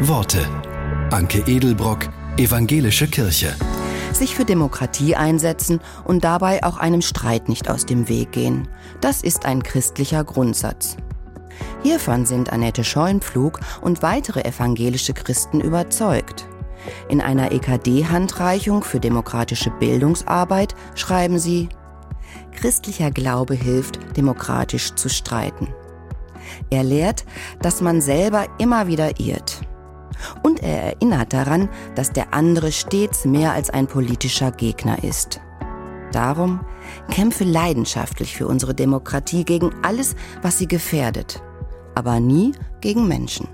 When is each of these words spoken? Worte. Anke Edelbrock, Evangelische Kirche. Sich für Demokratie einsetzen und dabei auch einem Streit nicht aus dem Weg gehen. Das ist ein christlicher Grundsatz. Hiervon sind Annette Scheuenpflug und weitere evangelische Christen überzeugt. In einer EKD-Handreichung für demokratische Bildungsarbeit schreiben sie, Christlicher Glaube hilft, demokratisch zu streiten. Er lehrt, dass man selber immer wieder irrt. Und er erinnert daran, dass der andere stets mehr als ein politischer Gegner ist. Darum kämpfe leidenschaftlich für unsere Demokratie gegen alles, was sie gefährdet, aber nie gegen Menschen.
Worte. 0.00 0.46
Anke 1.10 1.42
Edelbrock, 1.48 2.08
Evangelische 2.36 3.08
Kirche. 3.08 3.52
Sich 4.12 4.36
für 4.36 4.44
Demokratie 4.44 5.16
einsetzen 5.16 5.80
und 6.04 6.22
dabei 6.22 6.62
auch 6.62 6.76
einem 6.76 7.02
Streit 7.02 7.48
nicht 7.48 7.68
aus 7.68 7.84
dem 7.84 8.08
Weg 8.08 8.30
gehen. 8.30 8.68
Das 9.00 9.22
ist 9.22 9.44
ein 9.44 9.64
christlicher 9.64 10.22
Grundsatz. 10.22 10.96
Hiervon 11.82 12.26
sind 12.26 12.52
Annette 12.52 12.84
Scheuenpflug 12.84 13.58
und 13.80 14.00
weitere 14.00 14.42
evangelische 14.42 15.14
Christen 15.14 15.60
überzeugt. 15.60 16.46
In 17.08 17.20
einer 17.20 17.50
EKD-Handreichung 17.50 18.84
für 18.84 19.00
demokratische 19.00 19.70
Bildungsarbeit 19.80 20.76
schreiben 20.94 21.40
sie, 21.40 21.68
Christlicher 22.54 23.10
Glaube 23.10 23.54
hilft, 23.54 23.98
demokratisch 24.16 24.94
zu 24.94 25.08
streiten. 25.08 25.66
Er 26.70 26.84
lehrt, 26.84 27.24
dass 27.62 27.80
man 27.80 28.00
selber 28.00 28.46
immer 28.58 28.86
wieder 28.86 29.18
irrt. 29.18 29.67
Und 30.42 30.62
er 30.62 30.94
erinnert 30.94 31.32
daran, 31.32 31.68
dass 31.94 32.12
der 32.12 32.34
andere 32.34 32.72
stets 32.72 33.24
mehr 33.24 33.52
als 33.52 33.70
ein 33.70 33.86
politischer 33.86 34.50
Gegner 34.52 35.02
ist. 35.02 35.40
Darum 36.12 36.60
kämpfe 37.10 37.44
leidenschaftlich 37.44 38.34
für 38.36 38.46
unsere 38.46 38.74
Demokratie 38.74 39.44
gegen 39.44 39.72
alles, 39.82 40.16
was 40.42 40.58
sie 40.58 40.66
gefährdet, 40.66 41.42
aber 41.94 42.18
nie 42.20 42.52
gegen 42.80 43.06
Menschen. 43.08 43.48